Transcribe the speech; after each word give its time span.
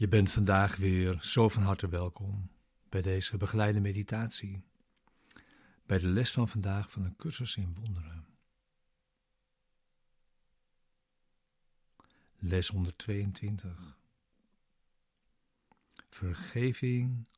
Je 0.00 0.08
bent 0.08 0.30
vandaag 0.30 0.76
weer 0.76 1.18
zo 1.22 1.48
van 1.48 1.62
harte 1.62 1.88
welkom 1.88 2.50
bij 2.88 3.00
deze 3.00 3.36
begeleide 3.36 3.80
meditatie, 3.80 4.64
bij 5.86 5.98
de 5.98 6.08
les 6.08 6.30
van 6.30 6.48
vandaag 6.48 6.90
van 6.90 7.04
een 7.04 7.16
cursus 7.16 7.56
in 7.56 7.74
wonderen. 7.74 8.26
Les 12.38 12.68
122. 12.68 13.98
Vergeving 16.08 17.28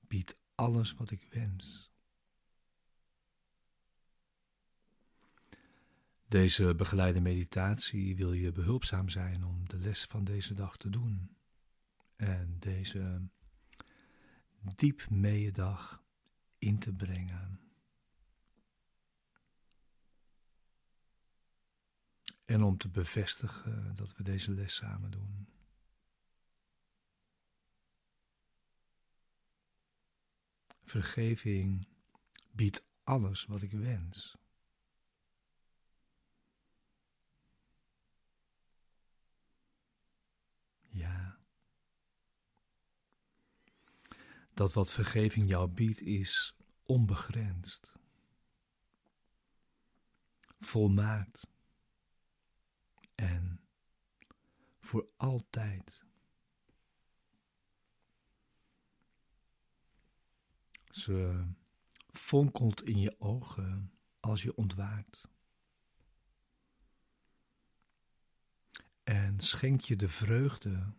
biedt 0.00 0.36
alles 0.54 0.94
wat 0.94 1.10
ik 1.10 1.24
wens. 1.30 1.90
Deze 6.28 6.74
begeleide 6.74 7.20
meditatie 7.20 8.16
wil 8.16 8.32
je 8.32 8.52
behulpzaam 8.52 9.08
zijn 9.08 9.44
om 9.44 9.68
de 9.68 9.76
les 9.78 10.04
van 10.04 10.24
deze 10.24 10.54
dag 10.54 10.76
te 10.76 10.90
doen 10.90 11.33
en 12.24 12.58
deze 12.58 13.28
diep 14.76 15.06
dag 15.52 16.04
in 16.58 16.78
te 16.78 16.94
brengen. 16.94 17.60
En 22.44 22.62
om 22.62 22.76
te 22.76 22.88
bevestigen 22.88 23.94
dat 23.94 24.16
we 24.16 24.22
deze 24.22 24.50
les 24.50 24.74
samen 24.74 25.10
doen. 25.10 25.48
Vergeving 30.82 31.88
biedt 32.50 32.84
alles 33.02 33.44
wat 33.44 33.62
ik 33.62 33.72
wens. 33.72 34.36
Ja. 40.88 41.38
Dat 44.54 44.72
wat 44.72 44.90
vergeving 44.90 45.48
jou 45.48 45.68
biedt 45.68 46.00
is 46.00 46.56
onbegrensd, 46.82 47.92
volmaakt 50.60 51.46
en 53.14 53.60
voor 54.80 55.08
altijd. 55.16 56.04
Ze 60.90 61.46
fonkelt 62.06 62.82
in 62.82 62.98
je 62.98 63.20
ogen 63.20 63.92
als 64.20 64.42
je 64.42 64.56
ontwaakt. 64.56 65.28
En 69.04 69.40
schenkt 69.40 69.86
je 69.86 69.96
de 69.96 70.08
vreugde 70.08 70.92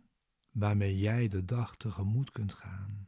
waarmee 0.51 0.97
jij 0.97 1.27
de 1.27 1.45
dag 1.45 1.75
tegemoet 1.75 2.31
kunt 2.31 2.53
gaan. 2.53 3.04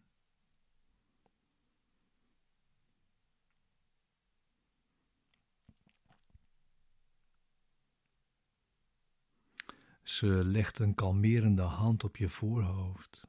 Ze 10.17 10.28
legt 10.28 10.79
een 10.79 10.95
kalmerende 10.95 11.61
hand 11.61 12.03
op 12.03 12.17
je 12.17 12.29
voorhoofd 12.29 13.28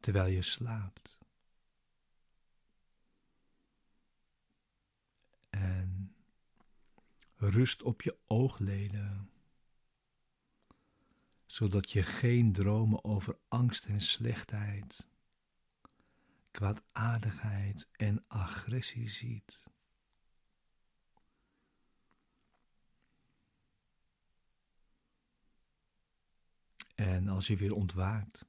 terwijl 0.00 0.32
je 0.32 0.42
slaapt. 0.42 1.18
En 5.50 6.14
rust 7.36 7.82
op 7.82 8.02
je 8.02 8.18
oogleden, 8.26 9.30
zodat 11.46 11.90
je 11.90 12.02
geen 12.02 12.52
dromen 12.52 13.04
over 13.04 13.38
angst 13.48 13.84
en 13.84 14.00
slechtheid, 14.00 15.08
kwaadaardigheid 16.50 17.88
en 17.92 18.24
agressie 18.28 19.08
ziet. 19.08 19.69
En 27.00 27.28
als 27.28 27.46
je 27.46 27.56
weer 27.56 27.74
ontwaakt, 27.74 28.46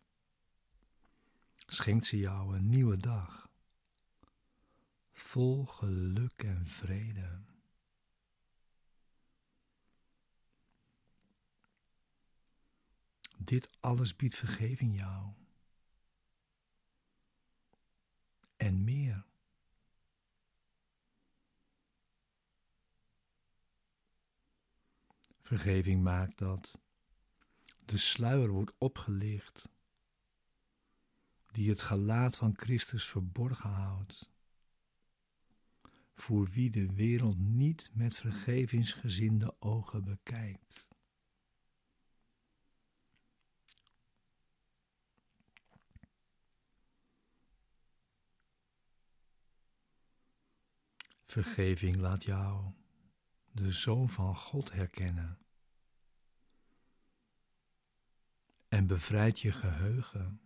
schenkt 1.67 2.05
ze 2.05 2.17
jou 2.17 2.55
een 2.55 2.69
nieuwe 2.69 2.97
dag, 2.97 3.49
vol 5.11 5.65
geluk 5.65 6.43
en 6.43 6.67
vrede. 6.67 7.41
Dit 13.37 13.69
alles 13.79 14.15
biedt 14.15 14.35
vergeving 14.35 14.99
jou. 14.99 15.33
En 18.57 18.83
meer. 18.83 19.25
Vergeving 25.41 26.03
maakt 26.03 26.37
dat 26.37 26.79
de 27.91 27.97
sluier 27.97 28.49
wordt 28.49 28.73
opgelicht, 28.77 29.69
die 31.51 31.69
het 31.69 31.81
gelaat 31.81 32.35
van 32.35 32.53
Christus 32.57 33.05
verborgen 33.05 33.69
houdt, 33.69 34.29
voor 36.13 36.49
wie 36.49 36.69
de 36.69 36.93
wereld 36.93 37.37
niet 37.37 37.89
met 37.93 38.15
vergevingsgezinde 38.15 39.55
ogen 39.59 40.03
bekijkt. 40.03 40.87
Vergeving 51.25 51.95
laat 51.95 52.23
jou 52.23 52.71
de 53.51 53.71
Zoon 53.71 54.09
van 54.09 54.35
God 54.35 54.71
herkennen 54.71 55.40
en 58.81 58.87
bevrijd 58.87 59.39
je 59.39 59.51
geheugen 59.51 60.41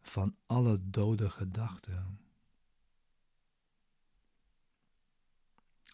van 0.00 0.36
alle 0.46 0.90
dode 0.90 1.30
gedachten, 1.30 2.20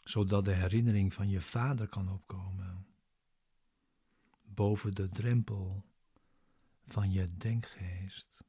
zodat 0.05 0.45
de 0.45 0.53
herinnering 0.55 1.15
van 1.15 1.29
je 1.29 1.41
vader 1.41 1.89
kan 1.89 2.09
opkomen 2.09 2.87
boven 4.43 4.95
de 4.95 5.09
drempel 5.09 5.85
van 6.85 7.13
je 7.13 7.37
denkgeest. 7.37 8.45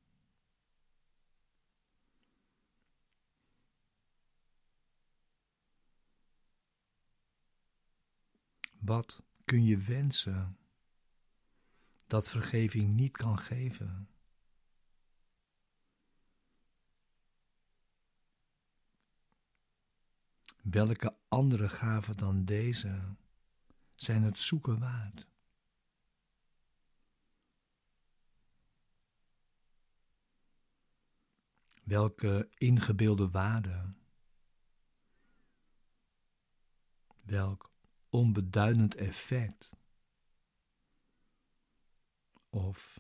Wat 8.80 9.24
kun 9.46 9.64
je 9.64 9.78
wensen 9.78 10.61
dat 12.12 12.30
vergeving 12.30 12.96
niet 12.96 13.18
kan 13.18 13.40
geven. 13.40 14.10
Welke 20.62 21.18
andere 21.28 21.70
gaven 21.70 22.18
dan 22.18 22.46
deze 22.46 23.16
zijn 23.96 24.24
het 24.24 24.40
zoeken 24.40 24.80
waard? 24.80 25.28
Welke 31.84 32.50
ingebeelde 32.58 33.30
waarde, 33.30 33.94
welk 37.26 37.72
onbeduidend 38.10 38.96
effect 38.96 39.81
of 42.52 43.00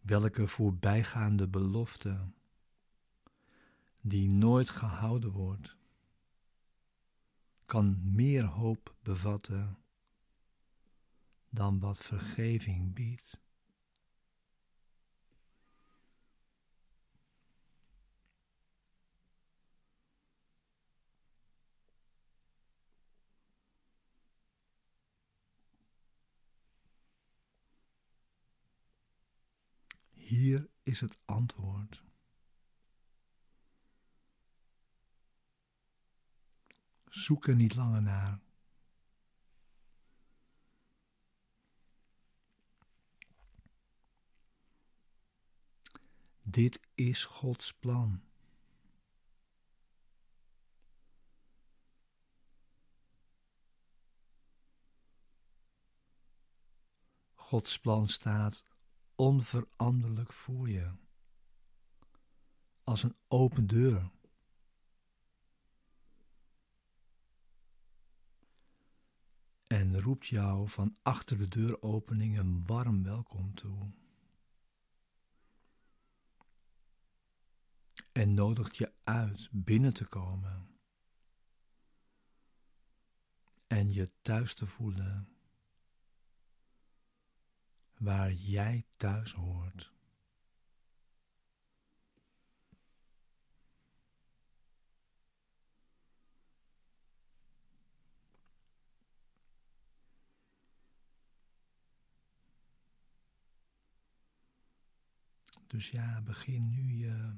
welke 0.00 0.48
voorbijgaande 0.48 1.48
belofte 1.48 2.30
die 4.00 4.28
nooit 4.28 4.68
gehouden 4.68 5.30
wordt, 5.30 5.76
kan 7.64 8.00
meer 8.14 8.44
hoop 8.44 8.94
bevatten 9.02 9.78
dan 11.48 11.78
wat 11.78 11.98
vergeving 11.98 12.94
biedt. 12.94 13.40
Hier 30.28 30.68
is 30.82 31.00
het 31.00 31.18
antwoord. 31.24 32.04
Zoek 37.08 37.46
er 37.46 37.54
niet 37.54 37.74
langer 37.74 38.02
naar. 38.02 38.40
Dit 46.40 46.80
is 46.94 47.24
Gods 47.24 47.74
plan. 47.74 48.22
Gods 57.34 57.78
plan 57.78 58.08
staat 58.08 58.64
onveranderlijk 59.18 60.32
voor 60.32 60.68
je, 60.68 60.90
als 62.84 63.02
een 63.02 63.16
open 63.28 63.66
deur. 63.66 64.10
En 69.66 70.00
roept 70.00 70.26
jou 70.26 70.68
van 70.68 70.96
achter 71.02 71.38
de 71.38 71.48
deuropening 71.48 72.38
een 72.38 72.66
warm 72.66 73.02
welkom 73.02 73.54
toe. 73.54 73.90
En 78.12 78.34
nodigt 78.34 78.76
je 78.76 78.92
uit 79.02 79.48
binnen 79.52 79.94
te 79.94 80.04
komen 80.04 80.78
en 83.66 83.92
je 83.92 84.10
thuis 84.22 84.54
te 84.54 84.66
voelen 84.66 85.37
waar 87.98 88.32
jij 88.32 88.86
thuis 88.96 89.32
hoort. 89.32 89.92
Dus 105.68 105.90
ja, 105.90 106.20
begin 106.20 106.68
nu 106.68 106.92
je 106.92 107.34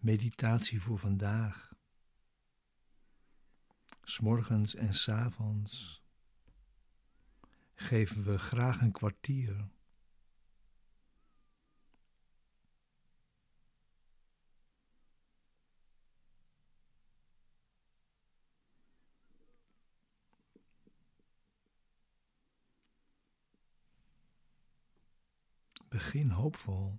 meditatie 0.00 0.80
voor 0.80 0.98
vandaag. 0.98 1.72
S'morgens 4.02 4.74
en 4.74 4.94
s'avonds 4.94 5.99
geven 7.80 8.24
we 8.24 8.38
graag 8.38 8.80
een 8.80 8.92
kwartier. 8.92 9.68
Begin 25.88 26.30
hoopvol. 26.30 26.98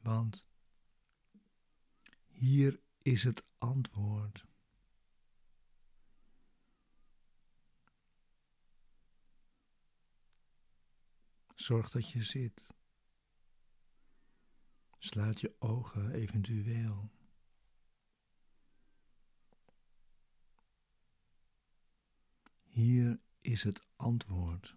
Want 0.00 0.46
hier 2.26 2.80
is 2.98 3.24
het 3.24 3.44
antwoord. 3.58 4.47
Zorg 11.58 11.90
dat 11.90 12.10
je 12.10 12.22
zit. 12.22 12.66
Sluit 14.98 15.40
je 15.40 15.54
ogen 15.58 16.10
eventueel. 16.12 17.10
Hier 22.62 23.20
is 23.40 23.62
het 23.62 23.82
antwoord. 23.96 24.76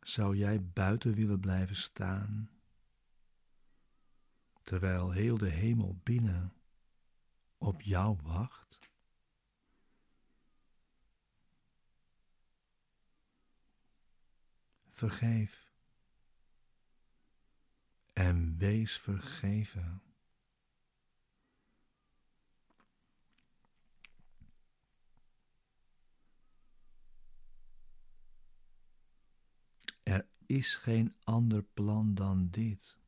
Zou 0.00 0.36
jij 0.36 0.64
buiten 0.64 1.14
willen 1.14 1.40
blijven 1.40 1.76
staan, 1.76 2.50
terwijl 4.62 5.10
heel 5.10 5.38
de 5.38 5.50
hemel 5.50 6.00
binnen 6.02 6.52
op 7.58 7.82
jou 7.82 8.18
wacht? 8.22 8.83
Vergeef. 14.94 15.72
En 18.12 18.56
wees 18.56 18.98
vergeven. 18.98 20.02
Er 30.02 30.26
is 30.46 30.76
geen 30.76 31.14
ander 31.24 31.62
plan 31.62 32.14
dan 32.14 32.48
dit. 32.50 32.98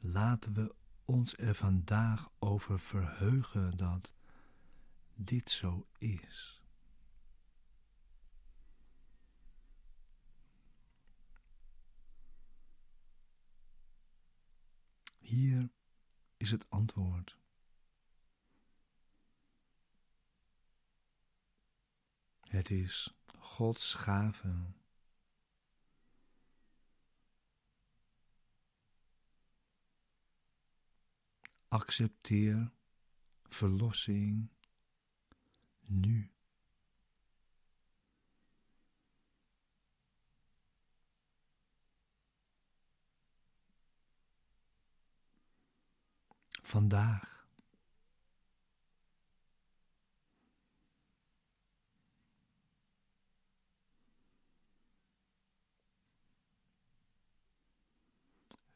Laten 0.00 0.54
we 0.54 0.74
ons 1.08 1.36
er 1.36 1.54
vandaag 1.54 2.30
over 2.38 2.78
verheugen 2.78 3.76
dat 3.76 4.14
dit 5.14 5.50
zo 5.50 5.86
is. 5.98 6.62
Hier 15.18 15.70
is 16.36 16.50
het 16.50 16.70
antwoord. 16.70 17.38
Het 22.40 22.70
is 22.70 23.14
Gods 23.38 23.94
gave 23.94 24.72
Accepteer 31.68 32.72
verlossing 33.42 34.50
nu. 35.88 36.30
Vandaag. 46.62 47.46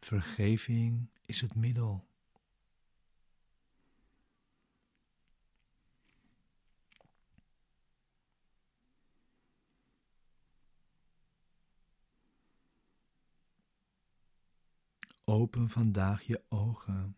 Vergeving 0.01 1.11
is 1.27 1.41
het 1.41 1.55
middel. 1.55 2.12
Open 15.33 15.71
vandaag 15.71 16.23
je 16.23 16.43
ogen 16.49 17.17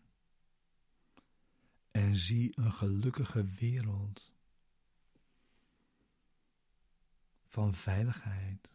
en 1.90 2.16
zie 2.16 2.58
een 2.58 2.72
gelukkige 2.72 3.44
wereld 3.44 4.32
van 7.46 7.74
veiligheid 7.74 8.72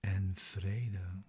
en 0.00 0.32
vrede. 0.34 1.22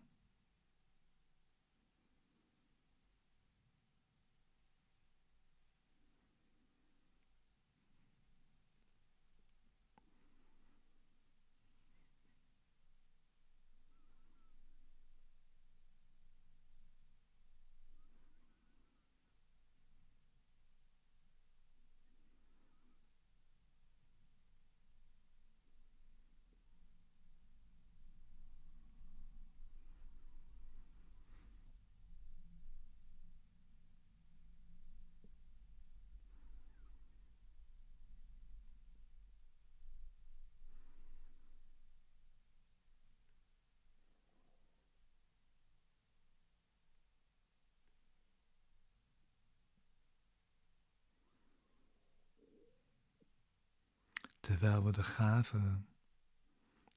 Terwijl 54.46 54.84
we 54.84 54.92
de 54.92 55.04
gave 55.04 55.82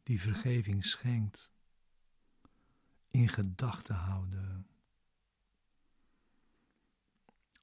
die 0.03 0.21
vergeving 0.21 0.85
schenkt 0.85 1.51
in 3.09 3.29
gedachten 3.29 3.95
houden, 3.95 4.67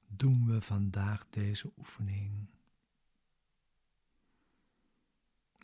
doen 0.07 0.45
we 0.47 0.61
vandaag 0.61 1.25
deze 1.29 1.71
oefening. 1.77 2.49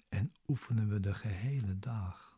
En 0.10 0.34
oefenen 0.48 0.90
we 0.90 1.00
de 1.00 1.14
gehele 1.14 1.80
dag. 1.80 2.31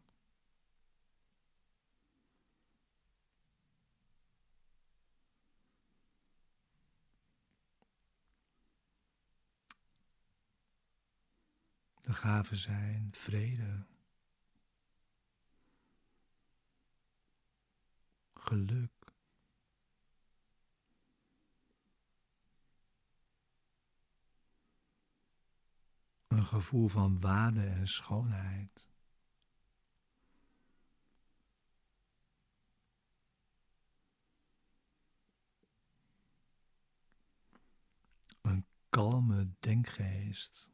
De 12.04 12.14
gaven 12.14 12.58
zijn 12.58 13.10
vrede, 13.12 13.86
geluk, 18.34 19.14
een 26.28 26.46
gevoel 26.46 26.88
van 26.88 27.20
waarde 27.20 27.68
en 27.68 27.88
schoonheid. 27.88 28.88
Een 38.42 38.66
kalme 38.90 39.50
denkgeest. 39.60 40.73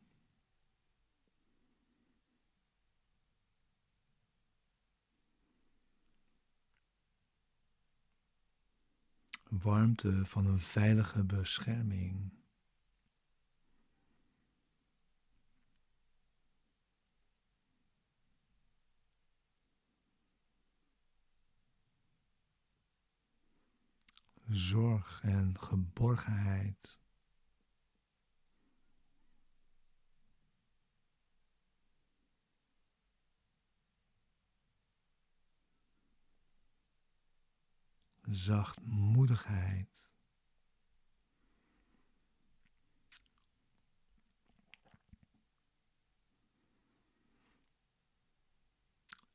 Warmte 9.50 10.26
van 10.26 10.46
een 10.46 10.60
veilige 10.60 11.24
bescherming. 11.24 12.32
Zorg 24.48 25.22
en 25.24 25.60
geborgenheid. 25.60 27.00
Zachtmoedigheid. 38.30 40.08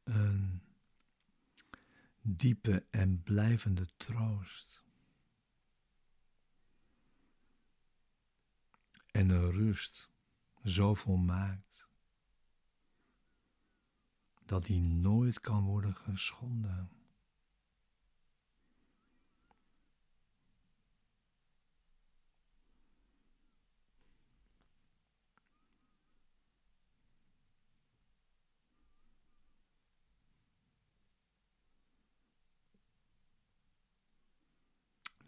Een 0.04 0.62
diepe 2.20 2.86
en 2.90 3.22
blijvende 3.22 3.86
troost. 3.96 4.82
En 9.10 9.28
een 9.28 9.50
rust 9.50 10.10
zo 10.64 10.94
volmaakt 10.94 11.86
dat 14.44 14.64
die 14.64 14.80
nooit 14.80 15.40
kan 15.40 15.64
worden 15.64 15.94
geschonden. 15.96 17.03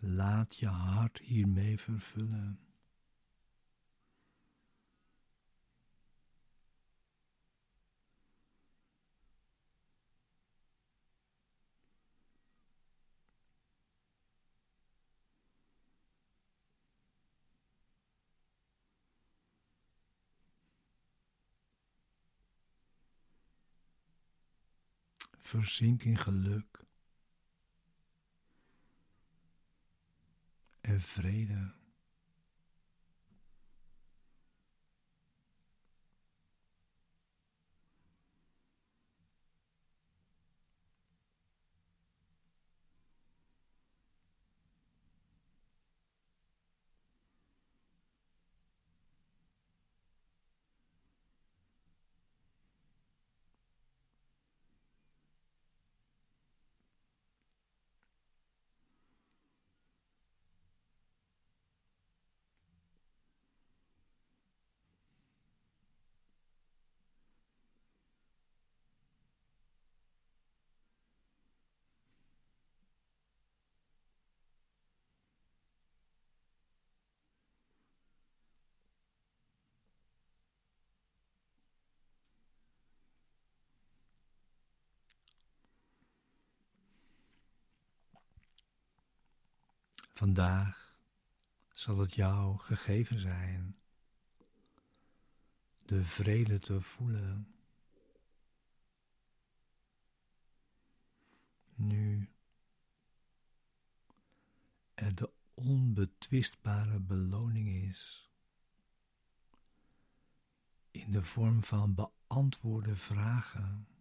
Laat 0.08 0.56
je 0.56 0.66
hart 0.66 1.18
hiermee 1.18 1.78
vervullen. 1.78 2.58
Verzink 25.38 26.02
in 26.02 26.16
geluk. 26.16 26.85
En 30.96 31.02
vrede. 31.02 31.70
Vandaag 90.16 90.96
zal 91.72 91.98
het 91.98 92.14
jou 92.14 92.58
gegeven 92.58 93.18
zijn 93.18 93.76
de 95.84 96.04
vrede 96.04 96.58
te 96.58 96.80
voelen. 96.80 97.54
Nu 101.74 102.30
er 104.94 105.14
de 105.14 105.30
onbetwistbare 105.54 106.98
beloning 106.98 107.68
is 107.68 108.30
in 110.90 111.10
de 111.10 111.22
vorm 111.22 111.64
van 111.64 111.94
beantwoorde 111.94 112.96
vragen. 112.96 113.95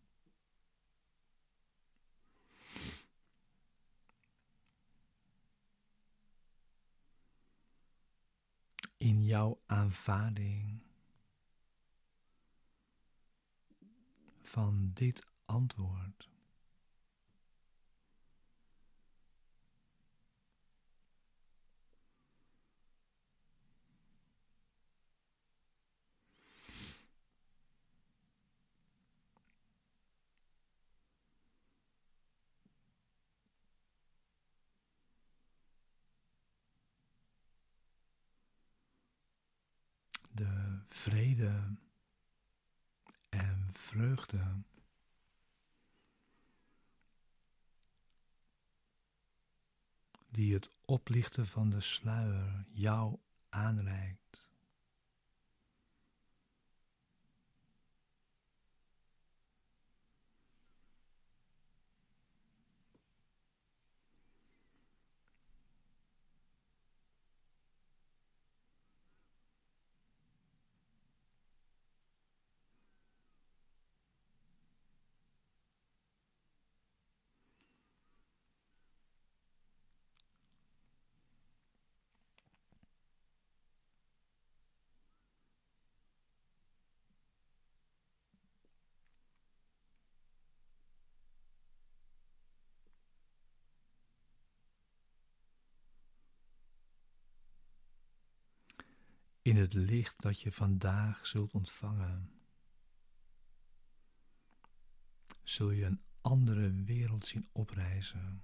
In 9.05 9.23
jouw 9.23 9.59
aanvaarding 9.65 10.81
van 14.41 14.91
dit 14.93 15.25
antwoord. 15.45 16.29
vrede 41.05 41.77
en 43.29 43.69
vreugde. 43.71 44.63
Die 50.29 50.53
het 50.53 50.69
oplichten 50.85 51.47
van 51.47 51.69
de 51.69 51.81
sluier 51.81 52.65
jou 52.71 53.19
aanreikt. 53.49 54.44
In 99.45 99.57
het 99.57 99.73
licht 99.73 100.21
dat 100.21 100.41
je 100.41 100.51
vandaag 100.51 101.25
zult 101.25 101.53
ontvangen, 101.53 102.31
zul 105.43 105.71
je 105.71 105.85
een 105.85 106.01
andere 106.21 106.83
wereld 106.83 107.25
zien 107.25 107.47
oprijzen. 107.51 108.43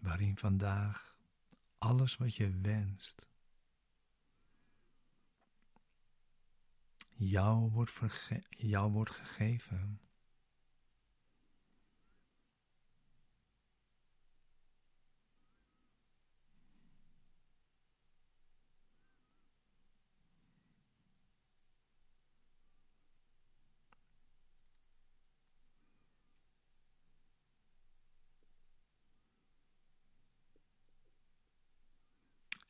Waarin 0.00 0.38
vandaag 0.38 1.18
alles 1.78 2.16
wat 2.16 2.34
je 2.34 2.50
wenst 2.60 3.29
jou 7.20 7.70
wordt, 7.70 7.90
verge 7.90 8.42
jou 8.48 8.92
wordt 8.92 9.10
gegeven. 9.10 10.00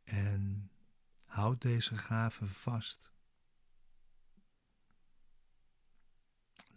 En 0.05 0.71
houd 1.25 1.63
deze 1.63 1.97
gave 1.99 2.47
vast. 2.47 3.11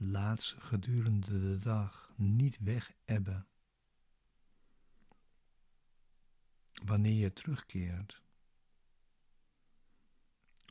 Laat 0.04 0.44
gedurende 0.44 1.40
de 1.40 1.60
dag 1.60 2.14
niet 2.16 2.60
wegebben. 2.60 3.48
Wanneer 6.86 7.16
je 7.16 7.34
terugkeert, 7.34 8.22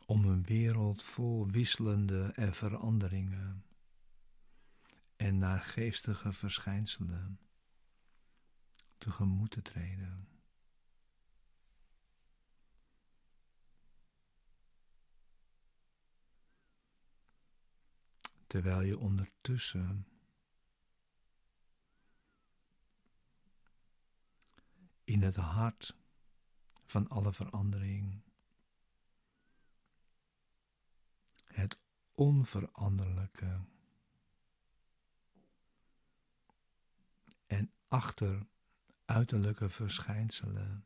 om 0.06 0.24
een 0.24 0.42
wereld 0.42 1.02
vol 1.02 1.50
wisselende 1.50 2.32
en 2.34 2.54
veranderingen 2.54 3.64
en 5.16 5.38
naargeestige 5.38 6.32
verschijnselen 6.32 7.40
tegemoet 8.98 9.50
te 9.50 9.62
treden. 9.62 10.31
Terwijl 18.52 18.80
je 18.80 18.98
ondertussen 18.98 20.06
in 25.04 25.22
het 25.22 25.36
hart 25.36 25.96
van 26.86 27.08
alle 27.08 27.32
verandering 27.32 28.22
het 31.44 31.78
onveranderlijke 32.14 33.60
en 37.46 37.72
achter 37.88 38.46
uiterlijke 39.04 39.68
verschijnselen 39.68 40.84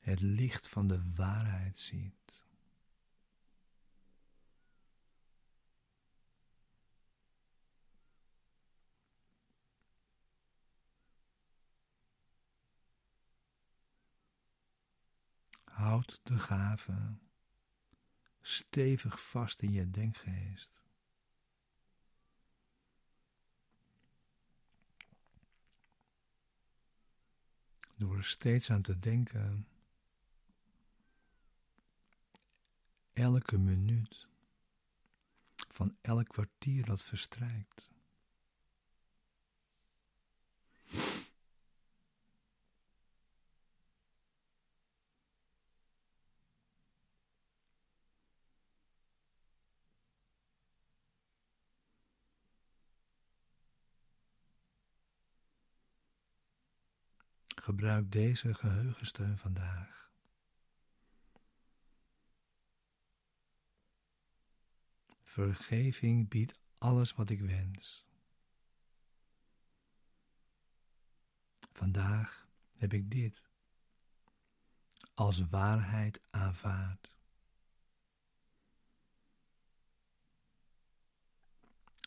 het 0.00 0.20
licht 0.20 0.68
van 0.68 0.88
de 0.88 1.12
waarheid 1.14 1.78
ziet. 1.78 2.50
Houd 15.82 16.20
de 16.22 16.38
gave 16.38 17.16
stevig 18.40 19.22
vast 19.22 19.62
in 19.62 19.72
je 19.72 19.90
denkgeest. 19.90 20.82
Door 27.96 28.16
er 28.16 28.24
steeds 28.24 28.70
aan 28.70 28.82
te 28.82 28.98
denken, 28.98 29.68
elke 33.12 33.58
minuut 33.58 34.28
van 35.68 35.96
elk 36.00 36.28
kwartier 36.28 36.84
dat 36.84 37.02
verstrijkt. 37.02 37.90
Gebruik 57.72 58.12
deze 58.12 58.54
geheugensteun 58.54 59.38
vandaag. 59.38 60.10
Vergeving 65.22 66.28
biedt 66.28 66.58
alles 66.78 67.12
wat 67.12 67.30
ik 67.30 67.40
wens. 67.40 68.06
Vandaag 71.72 72.48
heb 72.72 72.92
ik 72.92 73.10
dit 73.10 73.42
als 75.14 75.48
waarheid 75.48 76.20
aanvaard. 76.30 77.16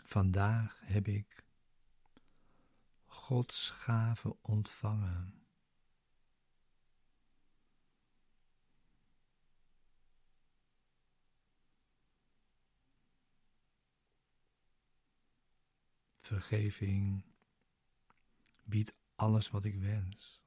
Vandaag 0.04 0.80
heb 0.84 1.08
ik 1.08 1.44
Gods 3.06 3.70
gave 3.70 4.38
ontvangen. 4.42 5.45
Vergeving 16.26 17.24
biedt 18.64 18.94
alles 19.16 19.50
wat 19.50 19.66
ik 19.66 19.76
wens. 19.76 20.42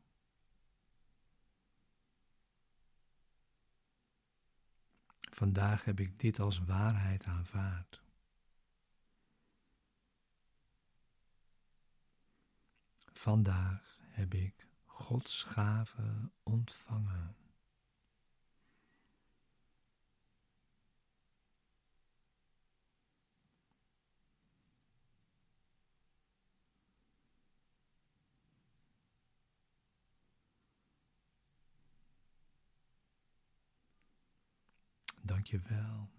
Vandaag 5.20 5.84
heb 5.84 6.00
ik 6.00 6.18
dit 6.18 6.38
als 6.40 6.58
waarheid 6.58 7.24
aanvaard. 7.24 8.02
Vandaag 13.12 13.98
heb 14.00 14.34
ik 14.34 14.66
Gods 14.84 15.42
gave 15.42 16.30
ontvangen. 16.42 17.36
Je 35.48 35.61
wel 35.61 36.11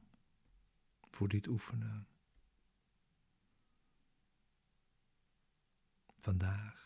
voor 1.10 1.28
dit 1.28 1.48
oefenen. 1.48 2.08
Vandaag 6.18 6.79